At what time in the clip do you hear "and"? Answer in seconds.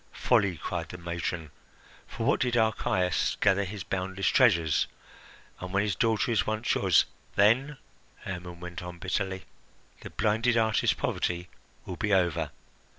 5.59-5.71